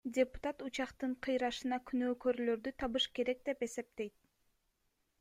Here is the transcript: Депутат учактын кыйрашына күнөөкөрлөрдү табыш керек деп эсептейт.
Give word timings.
Депутат 0.17 0.61
учактын 0.67 1.13
кыйрашына 1.27 1.79
күнөөкөрлөрдү 1.91 2.75
табыш 2.85 3.09
керек 3.19 3.47
деп 3.51 3.65
эсептейт. 3.71 4.21